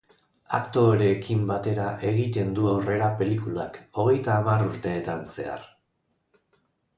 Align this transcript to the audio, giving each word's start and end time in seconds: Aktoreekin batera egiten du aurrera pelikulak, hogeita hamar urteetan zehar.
Aktoreekin 0.59 1.43
batera 1.51 1.83
egiten 2.11 2.55
du 2.59 2.65
aurrera 2.71 3.11
pelikulak, 3.19 3.77
hogeita 4.01 4.39
hamar 4.39 4.65
urteetan 4.71 5.23
zehar. 5.35 5.69